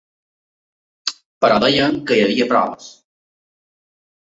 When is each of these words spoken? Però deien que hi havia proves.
Però 1.45 1.61
deien 1.67 2.03
que 2.09 2.21
hi 2.21 2.27
havia 2.27 2.51
proves. 2.57 2.93